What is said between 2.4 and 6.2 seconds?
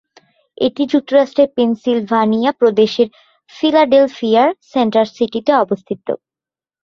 প্রদেশের ফিলাডেলফিয়ার সেন্টার সিটিতে অবস্থিত।